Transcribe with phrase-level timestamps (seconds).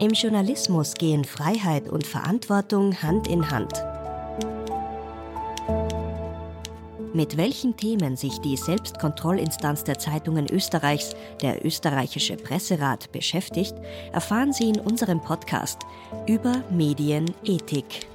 [0.00, 3.84] Im Journalismus gehen Freiheit und Verantwortung Hand in Hand.
[7.12, 13.74] Mit welchen Themen sich die Selbstkontrollinstanz der Zeitungen Österreichs, der österreichische Presserat, beschäftigt,
[14.10, 15.80] erfahren Sie in unserem Podcast
[16.26, 18.06] über Medienethik.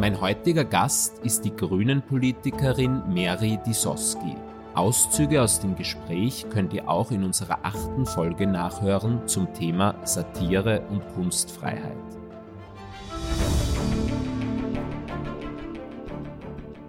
[0.00, 4.34] Mein heutiger Gast ist die Grünen-Politikerin Mary Disoski.
[4.74, 10.82] Auszüge aus dem Gespräch könnt ihr auch in unserer achten Folge nachhören zum Thema Satire
[10.90, 11.96] und Kunstfreiheit.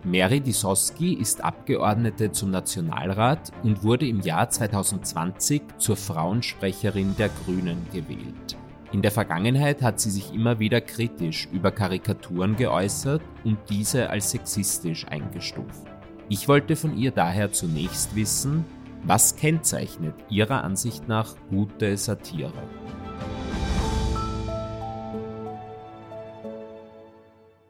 [0.04, 7.86] Mary Disoski ist Abgeordnete zum Nationalrat und wurde im Jahr 2020 zur Frauensprecherin der Grünen
[7.94, 8.58] gewählt.
[8.92, 14.32] In der Vergangenheit hat sie sich immer wieder kritisch über Karikaturen geäußert und diese als
[14.32, 15.99] sexistisch eingestuft.
[16.32, 18.64] Ich wollte von ihr daher zunächst wissen,
[19.04, 22.54] was kennzeichnet Ihrer Ansicht nach gute Satire?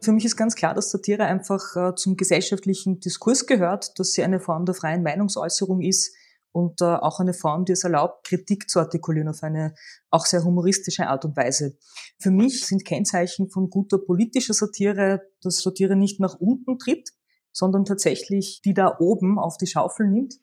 [0.02, 4.24] Für mich ist ganz klar, dass Satire einfach äh, zum gesellschaftlichen Diskurs gehört, dass sie
[4.24, 6.14] eine Form der freien Meinungsäußerung ist
[6.52, 9.74] und äh, auch eine Form, die es erlaubt, Kritik zu artikulieren auf eine
[10.10, 11.78] auch sehr humoristische Art und Weise.
[12.18, 17.12] Für mich sind Kennzeichen von guter politischer Satire, dass Satire nicht nach unten tritt,
[17.52, 20.36] sondern tatsächlich die da oben auf die Schaufel nimmt,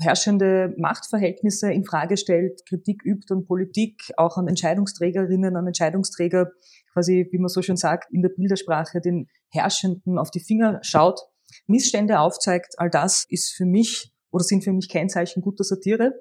[0.00, 6.52] herrschende Machtverhältnisse in Frage stellt, Kritik übt an Politik, auch an Entscheidungsträgerinnen, an Entscheidungsträger,
[6.92, 11.20] quasi, wie man so schön sagt, in der Bildersprache den Herrschenden auf die Finger schaut,
[11.66, 12.74] Missstände aufzeigt.
[12.78, 16.12] All das ist für mich oder sind für mich Kennzeichen guter Satire.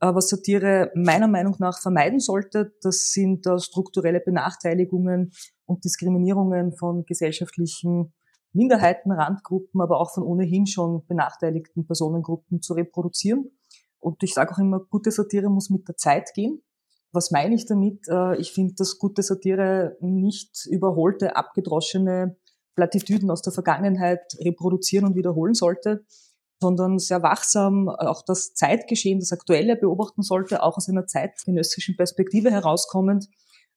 [0.00, 5.32] Was Satire meiner Meinung nach vermeiden sollte, das sind strukturelle Benachteiligungen
[5.64, 8.14] und Diskriminierungen von gesellschaftlichen
[8.52, 13.50] Minderheiten, Randgruppen, aber auch von ohnehin schon benachteiligten Personengruppen zu reproduzieren.
[14.00, 16.62] Und ich sage auch immer, gute Satire muss mit der Zeit gehen.
[17.12, 18.06] Was meine ich damit?
[18.08, 22.36] Äh, ich finde, dass gute Satire nicht überholte, abgedroschene
[22.74, 26.04] Plattitüden aus der Vergangenheit reproduzieren und wiederholen sollte,
[26.60, 32.50] sondern sehr wachsam auch das Zeitgeschehen, das Aktuelle beobachten sollte, auch aus einer zeitgenössischen Perspektive
[32.50, 33.28] herauskommend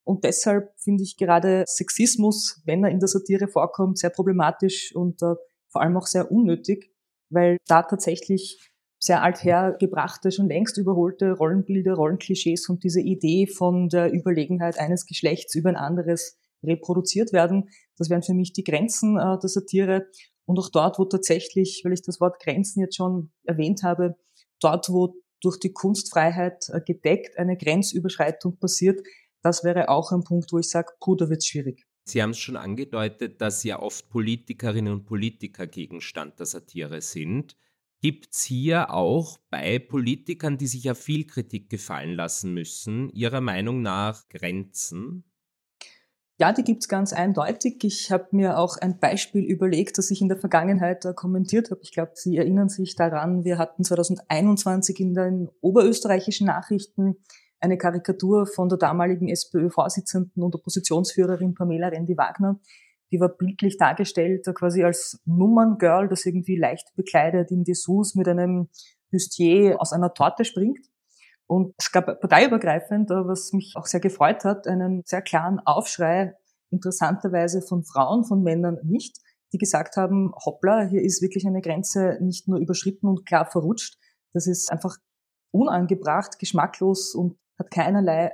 [0.03, 5.22] und deshalb finde ich gerade Sexismus, wenn er in der Satire vorkommt, sehr problematisch und
[5.22, 5.35] äh,
[5.69, 6.91] vor allem auch sehr unnötig,
[7.29, 14.13] weil da tatsächlich sehr althergebrachte, schon längst überholte Rollenbilder, Rollenklischees und diese Idee von der
[14.13, 17.69] Überlegenheit eines Geschlechts über ein anderes reproduziert werden.
[17.97, 20.07] Das wären für mich die Grenzen äh, der Satire.
[20.45, 24.16] Und auch dort, wo tatsächlich, weil ich das Wort Grenzen jetzt schon erwähnt habe,
[24.59, 29.01] dort, wo durch die Kunstfreiheit äh, gedeckt eine Grenzüberschreitung passiert,
[29.41, 31.85] das wäre auch ein Punkt, wo ich sage, puh, da wird schwierig.
[32.03, 37.56] Sie haben es schon angedeutet, dass ja oft Politikerinnen und Politiker Gegenstand der Satire sind.
[38.01, 43.41] Gibt es hier auch bei Politikern, die sich ja viel Kritik gefallen lassen müssen, Ihrer
[43.41, 45.24] Meinung nach Grenzen?
[46.40, 47.84] Ja, die gibt es ganz eindeutig.
[47.84, 51.81] Ich habe mir auch ein Beispiel überlegt, das ich in der Vergangenheit kommentiert habe.
[51.84, 57.18] Ich glaube, Sie erinnern sich daran, wir hatten 2021 in den oberösterreichischen Nachrichten
[57.61, 62.59] eine Karikatur von der damaligen SPÖ-Vorsitzenden und Oppositionsführerin Pamela Rendi-Wagner.
[63.11, 68.69] Die war bildlich dargestellt quasi als Nummerngirl, das irgendwie leicht bekleidet in Dessous mit einem
[69.11, 70.88] Bustier aus einer Torte springt.
[71.45, 76.33] Und es gab parteiübergreifend, was mich auch sehr gefreut hat, einen sehr klaren Aufschrei,
[76.69, 79.17] interessanterweise von Frauen, von Männern nicht,
[79.51, 83.97] die gesagt haben, hoppla, hier ist wirklich eine Grenze nicht nur überschritten und klar verrutscht,
[84.33, 84.95] das ist einfach
[85.51, 88.31] unangebracht, geschmacklos und hat keinerlei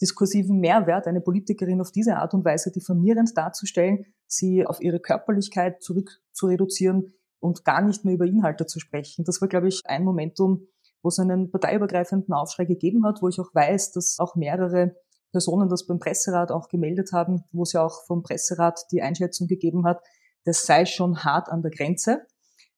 [0.00, 5.82] diskursiven Mehrwert, eine Politikerin auf diese Art und Weise diffamierend darzustellen, sie auf ihre Körperlichkeit
[5.82, 9.24] zurück zu reduzieren und gar nicht mehr über Inhalte zu sprechen.
[9.24, 10.66] Das war, glaube ich, ein Momentum,
[11.02, 14.96] wo es einen parteiübergreifenden Aufschrei gegeben hat, wo ich auch weiß, dass auch mehrere
[15.32, 19.46] Personen das beim Presserat auch gemeldet haben, wo es ja auch vom Presserat die Einschätzung
[19.46, 20.02] gegeben hat,
[20.44, 22.26] das sei schon hart an der Grenze.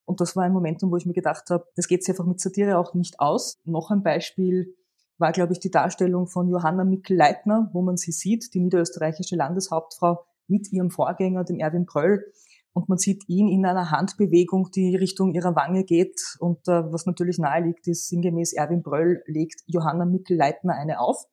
[0.05, 2.41] Und das war ein Momentum, wo ich mir gedacht habe, das geht sich einfach mit
[2.41, 3.61] Satire auch nicht aus.
[3.65, 4.75] Noch ein Beispiel
[5.19, 10.25] war, glaube ich, die Darstellung von Johanna Mikl-Leitner, wo man sie sieht, die niederösterreichische Landeshauptfrau
[10.49, 12.25] mit ihrem Vorgänger, dem Erwin Pröll.
[12.75, 16.21] Und man sieht ihn in einer Handbewegung, die Richtung ihrer Wange geht.
[16.39, 21.27] Und äh, was natürlich nahe liegt, ist sinngemäß Erwin Bröll legt Johanna Mikl-Leitner eine auf.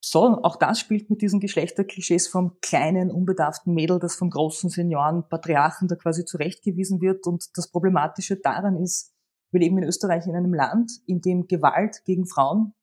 [0.00, 5.28] So, auch das spielt mit diesen Geschlechterklischees vom kleinen, unbedarften Mädel, das vom großen Senioren,
[5.28, 7.26] Patriarchen da quasi zurechtgewiesen wird.
[7.26, 9.15] Und das Problematische daran ist,
[9.56, 12.74] wir leben in Österreich in einem Land, in dem Gewalt gegen Frauen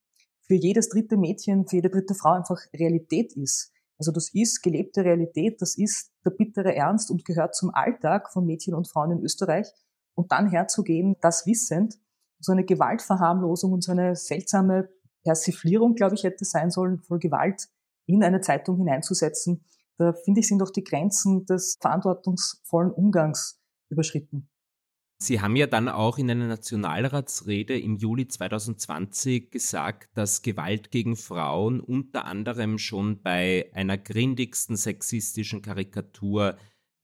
[0.47, 3.71] für jedes dritte Mädchen, für jede dritte Frau einfach Realität ist.
[3.99, 8.47] Also das ist gelebte Realität, das ist der bittere Ernst und gehört zum Alltag von
[8.47, 9.67] Mädchen und Frauen in Österreich.
[10.15, 11.99] Und dann herzugehen, das wissend,
[12.39, 14.89] so eine Gewaltverharmlosung und so eine seltsame
[15.23, 17.69] Persiflierung, glaube ich, hätte sein sollen, voll Gewalt
[18.07, 19.63] in eine Zeitung hineinzusetzen.
[19.99, 24.49] Da finde ich, sind doch die Grenzen des verantwortungsvollen Umgangs überschritten.
[25.23, 31.15] Sie haben ja dann auch in einer Nationalratsrede im Juli 2020 gesagt, dass Gewalt gegen
[31.15, 36.57] Frauen unter anderem schon bei einer grindigsten sexistischen Karikatur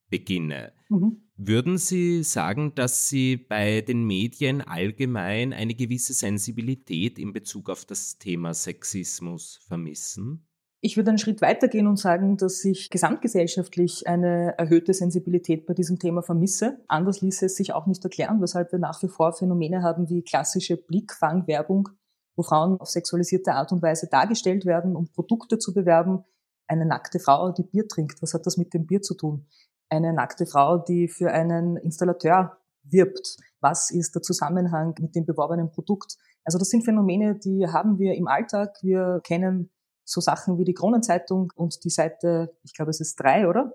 [0.10, 0.74] beginne.
[0.90, 1.22] Mhm.
[1.38, 7.86] Würden Sie sagen, dass Sie bei den Medien allgemein eine gewisse Sensibilität in Bezug auf
[7.86, 10.49] das Thema Sexismus vermissen?
[10.82, 16.00] Ich würde einen Schritt weitergehen und sagen, dass ich gesamtgesellschaftlich eine erhöhte Sensibilität bei diesem
[16.00, 16.80] Thema vermisse.
[16.88, 20.24] Anders ließe es sich auch nicht erklären, weshalb wir nach wie vor Phänomene haben wie
[20.24, 21.90] klassische Blickfangwerbung,
[22.38, 26.24] wo Frauen auf sexualisierte Art und Weise dargestellt werden, um Produkte zu bewerben.
[26.66, 29.48] Eine nackte Frau, die Bier trinkt, was hat das mit dem Bier zu tun?
[29.90, 33.36] Eine nackte Frau, die für einen Installateur wirbt.
[33.60, 36.16] Was ist der Zusammenhang mit dem beworbenen Produkt?
[36.46, 38.78] Also das sind Phänomene, die haben wir im Alltag.
[38.82, 39.72] Wir kennen
[40.10, 43.74] so Sachen wie die Kronenzeitung und die Seite, ich glaube es ist drei, oder?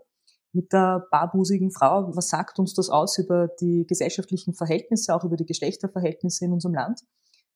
[0.52, 2.14] Mit der barbusigen Frau.
[2.14, 6.74] Was sagt uns das aus über die gesellschaftlichen Verhältnisse, auch über die Geschlechterverhältnisse in unserem
[6.74, 7.00] Land?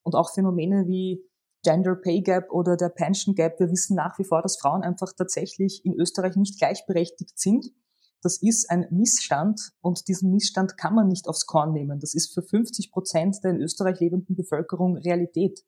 [0.02, 1.24] Und auch Phänomene wie
[1.64, 3.58] Gender Pay Gap oder der Pension Gap.
[3.58, 7.66] Wir wissen nach wie vor, dass Frauen einfach tatsächlich in Österreich nicht gleichberechtigt sind.
[8.22, 12.00] Das ist ein Missstand und diesen Missstand kann man nicht aufs Korn nehmen.
[12.00, 15.64] Das ist für 50 Prozent der in Österreich lebenden Bevölkerung Realität.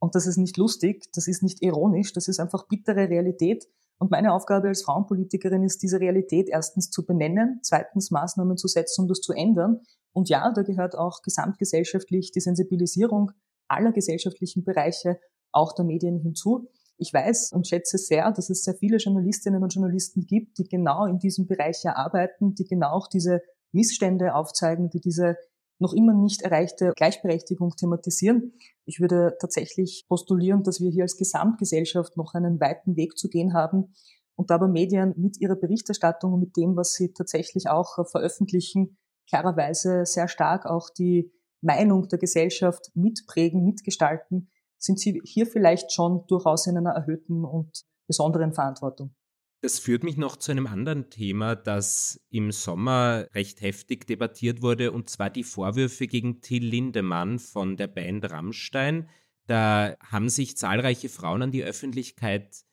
[0.00, 3.66] Und das ist nicht lustig, das ist nicht ironisch, das ist einfach bittere Realität.
[3.98, 9.02] Und meine Aufgabe als Frauenpolitikerin ist, diese Realität erstens zu benennen, zweitens Maßnahmen zu setzen,
[9.02, 9.80] um das zu ändern.
[10.12, 13.32] Und ja, da gehört auch gesamtgesellschaftlich die Sensibilisierung
[13.66, 15.18] aller gesellschaftlichen Bereiche,
[15.52, 16.68] auch der Medien hinzu.
[16.96, 21.06] Ich weiß und schätze sehr, dass es sehr viele Journalistinnen und Journalisten gibt, die genau
[21.06, 23.40] in diesem Bereich arbeiten, die genau auch diese
[23.72, 25.36] Missstände aufzeigen, die diese
[25.78, 28.52] noch immer nicht erreichte Gleichberechtigung thematisieren.
[28.84, 33.54] Ich würde tatsächlich postulieren, dass wir hier als Gesamtgesellschaft noch einen weiten Weg zu gehen
[33.54, 33.94] haben
[34.34, 38.96] und aber Medien mit ihrer Berichterstattung und mit dem, was sie tatsächlich auch veröffentlichen,
[39.28, 46.24] klarerweise sehr stark auch die Meinung der Gesellschaft mitprägen, mitgestalten, sind sie hier vielleicht schon
[46.28, 49.14] durchaus in einer erhöhten und besonderen Verantwortung.
[49.60, 54.92] Das führt mich noch zu einem anderen Thema, das im Sommer recht heftig debattiert wurde,
[54.92, 59.08] und zwar die Vorwürfe gegen Till Lindemann von der Band Rammstein.
[59.46, 62.64] Da haben sich zahlreiche Frauen an die Öffentlichkeit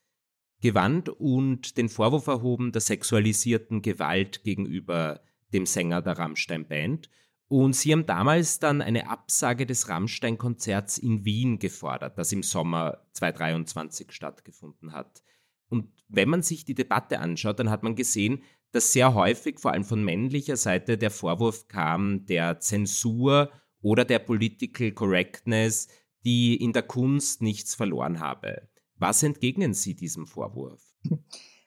[0.62, 5.22] gewandt und den Vorwurf erhoben der sexualisierten Gewalt gegenüber
[5.54, 7.10] dem Sänger der Rammstein-Band.
[7.48, 13.06] Und sie haben damals dann eine Absage des Rammstein-Konzerts in Wien gefordert, das im Sommer
[13.14, 15.24] 2023 stattgefunden hat.
[15.75, 19.72] Und wenn man sich die Debatte anschaut, dann hat man gesehen, dass sehr häufig, vor
[19.72, 23.50] allem von männlicher Seite, der Vorwurf kam der Zensur
[23.81, 25.89] oder der Political Correctness,
[26.24, 28.69] die in der Kunst nichts verloren habe.
[28.98, 30.81] Was entgegnen Sie diesem Vorwurf?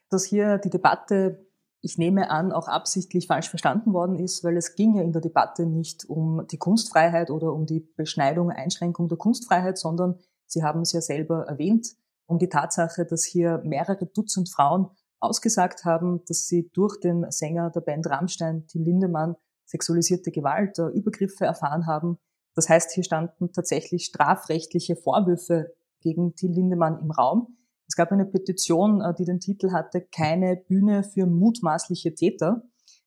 [0.09, 1.47] Dass hier die Debatte,
[1.83, 5.21] ich nehme an, auch absichtlich falsch verstanden worden ist, weil es ging ja in der
[5.21, 10.81] Debatte nicht um die Kunstfreiheit oder um die Beschneidung, Einschränkung der Kunstfreiheit, sondern Sie haben
[10.81, 11.95] es ja selber erwähnt,
[12.29, 17.71] um die Tatsache, dass hier mehrere Dutzend Frauen ausgesagt haben, dass sie durch den Sänger
[17.71, 19.35] der Band Rammstein, Till Lindemann,
[19.65, 22.19] sexualisierte Gewalt, äh, Übergriffe erfahren haben.
[22.55, 27.57] Das heißt, hier standen tatsächlich strafrechtliche Vorwürfe gegen Till Lindemann im Raum.
[27.89, 32.63] Es gab eine Petition, äh, die den Titel hatte, keine Bühne für mutmaßliche Täter.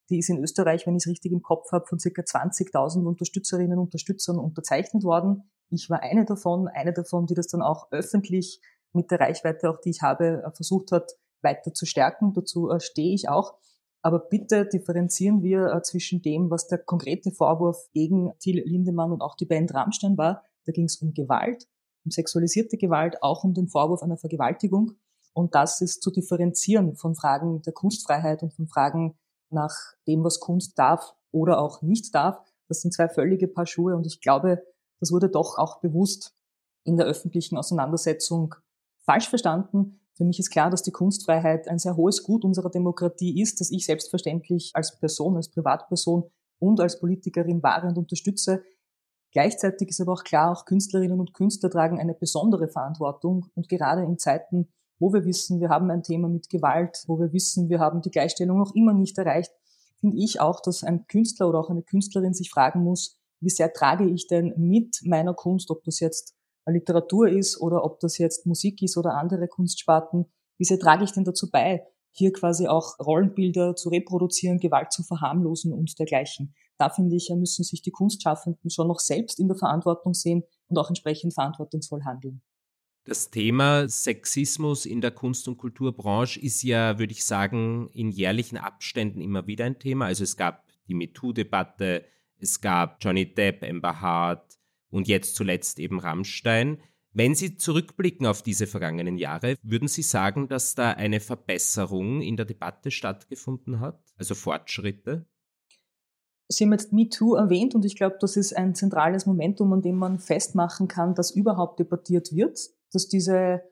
[0.09, 3.77] Die ist in Österreich, wenn ich es richtig im Kopf habe, von circa 20.000 Unterstützerinnen
[3.77, 5.49] und Unterstützern unterzeichnet worden.
[5.69, 8.61] Ich war eine davon, eine davon, die das dann auch öffentlich
[8.93, 12.33] mit der Reichweite, auch die ich habe, äh, versucht hat, weiter zu stärken.
[12.33, 13.55] Dazu äh, stehe ich auch.
[14.03, 19.21] Aber bitte differenzieren wir äh, zwischen dem, was der konkrete Vorwurf gegen Till Lindemann und
[19.21, 20.43] auch die Band Rammstein war.
[20.65, 21.67] Da ging es um Gewalt,
[22.03, 24.93] um sexualisierte Gewalt, auch um den Vorwurf einer Vergewaltigung.
[25.33, 29.17] Und das ist zu differenzieren von Fragen der Kunstfreiheit und von Fragen
[29.50, 29.75] nach
[30.07, 32.39] dem, was Kunst darf oder auch nicht darf.
[32.67, 34.63] Das sind zwei völlige Paar Schuhe und ich glaube,
[35.00, 36.36] das wurde doch auch bewusst
[36.83, 38.55] in der öffentlichen Auseinandersetzung
[39.05, 40.00] falsch verstanden.
[40.13, 43.72] Für mich ist klar, dass die Kunstfreiheit ein sehr hohes Gut unserer Demokratie ist, das
[43.72, 46.29] ich selbstverständlich als Person, als Privatperson
[46.60, 48.63] und als Politikerin wahre und unterstütze.
[49.31, 54.03] Gleichzeitig ist aber auch klar, auch Künstlerinnen und Künstler tragen eine besondere Verantwortung und gerade
[54.03, 54.67] in Zeiten,
[55.00, 58.12] wo wir wissen, wir haben ein Thema mit Gewalt, wo wir wissen, wir haben die
[58.12, 59.51] Gleichstellung noch immer nicht erreicht,
[60.00, 63.72] finde ich auch, dass ein Künstler oder auch eine Künstlerin sich fragen muss, wie sehr
[63.74, 66.36] trage ich denn mit meiner Kunst, ob das jetzt
[66.67, 70.25] Literatur ist oder ob das jetzt Musik ist oder andere Kunstsparten,
[70.57, 75.03] wie sehr trage ich denn dazu bei, hier quasi auch Rollenbilder zu reproduzieren, Gewalt zu
[75.03, 76.53] verharmlosen und dergleichen.
[76.77, 80.77] Da finde ich, müssen sich die Kunstschaffenden schon noch selbst in der Verantwortung sehen und
[80.77, 82.41] auch entsprechend verantwortungsvoll handeln.
[83.05, 88.57] Das Thema Sexismus in der Kunst- und Kulturbranche ist ja, würde ich sagen, in jährlichen
[88.57, 90.05] Abständen immer wieder ein Thema.
[90.05, 92.05] Also es gab die MeToo-Debatte,
[92.37, 94.60] es gab Johnny Depp, Amber Hart
[94.91, 96.81] und jetzt zuletzt eben Rammstein.
[97.13, 102.38] Wenn Sie zurückblicken auf diese vergangenen Jahre, würden Sie sagen, dass da eine Verbesserung in
[102.38, 105.25] der Debatte stattgefunden hat, also Fortschritte?
[106.48, 109.95] Sie haben jetzt MeToo erwähnt und ich glaube, das ist ein zentrales Momentum, an dem
[109.95, 112.60] man festmachen kann, dass überhaupt debattiert wird
[112.91, 113.63] dass diese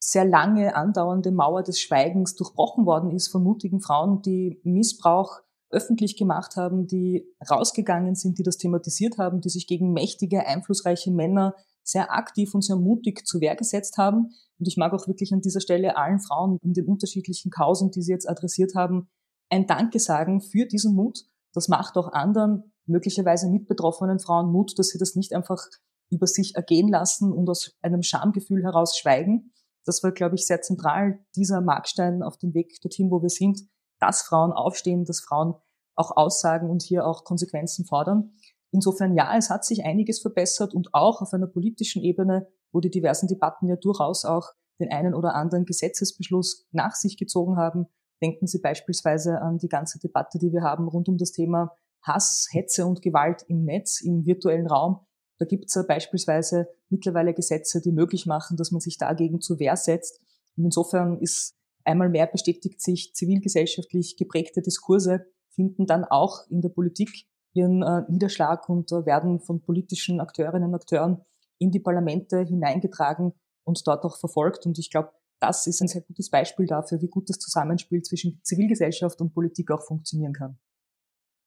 [0.00, 6.16] sehr lange andauernde Mauer des Schweigens durchbrochen worden ist von mutigen Frauen, die Missbrauch öffentlich
[6.16, 11.54] gemacht haben, die rausgegangen sind, die das thematisiert haben, die sich gegen mächtige, einflussreiche Männer
[11.82, 14.30] sehr aktiv und sehr mutig zu Wehr gesetzt haben.
[14.58, 18.02] Und ich mag auch wirklich an dieser Stelle allen Frauen in den unterschiedlichen Kausen, die
[18.02, 19.08] sie jetzt adressiert haben,
[19.50, 21.24] ein Danke sagen für diesen Mut.
[21.54, 25.62] Das macht auch anderen, möglicherweise mitbetroffenen Frauen Mut, dass sie das nicht einfach
[26.10, 29.52] über sich ergehen lassen und aus einem Schamgefühl heraus schweigen.
[29.84, 33.62] Das war, glaube ich, sehr zentral, dieser Markstein auf dem Weg dorthin, wo wir sind,
[34.00, 35.54] dass Frauen aufstehen, dass Frauen
[35.94, 38.32] auch aussagen und hier auch Konsequenzen fordern.
[38.70, 42.90] Insofern ja, es hat sich einiges verbessert und auch auf einer politischen Ebene, wo die
[42.90, 47.86] diversen Debatten ja durchaus auch den einen oder anderen Gesetzesbeschluss nach sich gezogen haben.
[48.22, 52.48] Denken Sie beispielsweise an die ganze Debatte, die wir haben rund um das Thema Hass,
[52.50, 55.00] Hetze und Gewalt im Netz, im virtuellen Raum.
[55.38, 59.58] Da gibt es ja beispielsweise mittlerweile Gesetze, die möglich machen, dass man sich dagegen zur
[59.58, 60.20] Wehr setzt.
[60.56, 66.68] Und insofern ist einmal mehr bestätigt sich, zivilgesellschaftlich geprägte Diskurse finden dann auch in der
[66.68, 71.24] Politik ihren äh, Niederschlag und äh, werden von politischen Akteurinnen und Akteuren
[71.58, 73.32] in die Parlamente hineingetragen
[73.64, 74.66] und dort auch verfolgt.
[74.66, 78.40] Und ich glaube, das ist ein sehr gutes Beispiel dafür, wie gut das Zusammenspiel zwischen
[78.42, 80.58] Zivilgesellschaft und Politik auch funktionieren kann.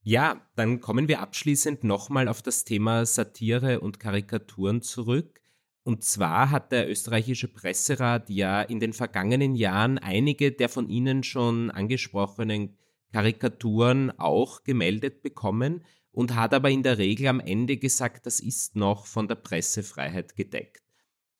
[0.03, 5.40] Ja, dann kommen wir abschließend nochmal auf das Thema Satire und Karikaturen zurück.
[5.83, 11.23] Und zwar hat der österreichische Presserat ja in den vergangenen Jahren einige der von Ihnen
[11.23, 12.77] schon angesprochenen
[13.11, 18.75] Karikaturen auch gemeldet bekommen und hat aber in der Regel am Ende gesagt, das ist
[18.75, 20.83] noch von der Pressefreiheit gedeckt.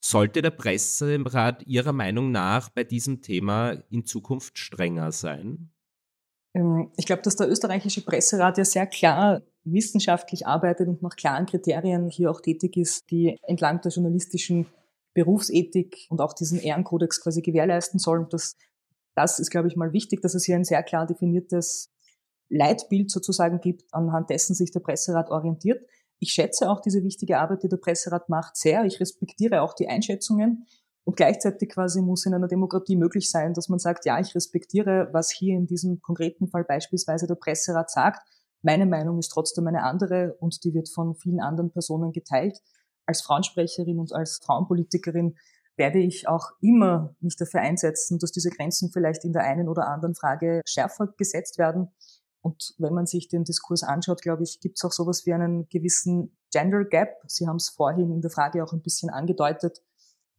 [0.00, 5.70] Sollte der Presserat Ihrer Meinung nach bei diesem Thema in Zukunft strenger sein?
[6.54, 11.46] Ähm, ich glaube, dass der österreichische Presserat ja sehr klar wissenschaftlich arbeitet und nach klaren
[11.46, 14.66] Kriterien hier auch tätig ist, die entlang der journalistischen
[15.14, 18.26] Berufsethik und auch diesen Ehrenkodex quasi gewährleisten sollen.
[18.30, 18.56] Das,
[19.14, 21.90] das ist, glaube ich, mal wichtig, dass es hier ein sehr klar definiertes
[22.48, 25.86] Leitbild sozusagen gibt, anhand dessen sich der Presserat orientiert.
[26.18, 28.84] Ich schätze auch diese wichtige Arbeit, die der Presserat macht, sehr.
[28.84, 30.66] Ich respektiere auch die Einschätzungen.
[31.04, 35.08] Und gleichzeitig quasi muss in einer Demokratie möglich sein, dass man sagt, ja, ich respektiere,
[35.12, 38.20] was hier in diesem konkreten Fall beispielsweise der Presserat sagt.
[38.62, 42.60] Meine Meinung ist trotzdem eine andere und die wird von vielen anderen Personen geteilt.
[43.04, 45.36] Als Frauensprecherin und als Frauenpolitikerin
[45.76, 49.88] werde ich auch immer mich dafür einsetzen, dass diese Grenzen vielleicht in der einen oder
[49.88, 51.88] anderen Frage schärfer gesetzt werden.
[52.42, 55.68] Und wenn man sich den Diskurs anschaut, glaube ich, gibt es auch sowas wie einen
[55.68, 57.16] gewissen Gender Gap.
[57.26, 59.82] Sie haben es vorhin in der Frage auch ein bisschen angedeutet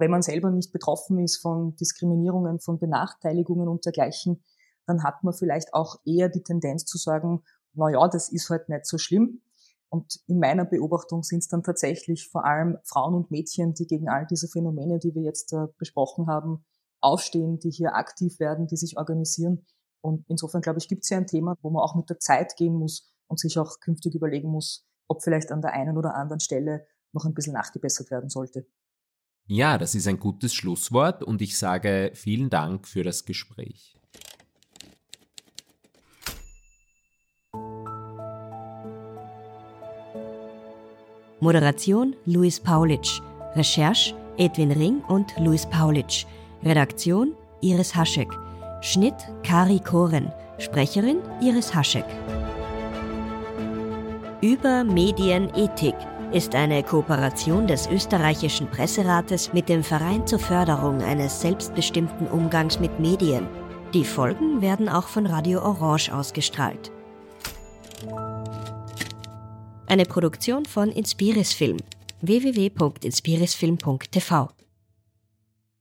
[0.04, 4.44] wenn man selber nicht betroffen ist von Diskriminierungen, von Benachteiligungen und dergleichen,
[4.86, 7.42] dann hat man vielleicht auch eher die Tendenz zu sagen,
[7.74, 9.42] na ja, das ist halt nicht so schlimm.
[9.88, 14.10] Und in meiner Beobachtung sind es dann tatsächlich vor allem Frauen und Mädchen, die gegen
[14.10, 16.66] all diese Phänomene, die wir jetzt äh, besprochen haben,
[17.00, 19.66] aufstehen, die hier aktiv werden, die sich organisieren.
[20.02, 22.58] Und insofern, glaube ich, gibt es ja ein Thema, wo man auch mit der Zeit
[22.58, 26.42] gehen muss und sich auch künftig überlegen muss, ob vielleicht an der einen oder anderen
[26.42, 28.68] Stelle noch ein bisschen nachgebessert werden sollte.
[29.46, 33.98] Ja, das ist ein gutes Schlusswort und ich sage vielen Dank für das Gespräch.
[41.42, 43.20] Moderation Luis Paulitsch.
[43.56, 46.26] Recherche Edwin Ring und Luis Paulitsch.
[46.64, 48.30] Redaktion Iris Haschek.
[48.80, 50.32] Schnitt Kari Koren.
[50.58, 52.06] Sprecherin Iris Haschek.
[54.42, 55.96] Über Medienethik
[56.34, 63.00] ist eine Kooperation des österreichischen Presserates mit dem Verein zur Förderung eines selbstbestimmten Umgangs mit
[63.00, 63.48] Medien.
[63.94, 66.92] Die Folgen werden auch von Radio Orange ausgestrahlt.
[69.86, 71.78] Eine Produktion von Inspiris Film
[72.22, 74.63] www.inspirisfilm.tv